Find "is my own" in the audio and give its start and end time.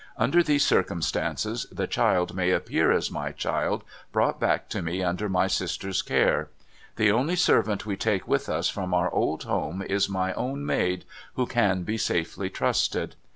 9.87-10.65